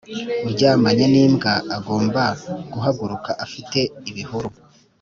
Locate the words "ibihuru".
4.09-4.49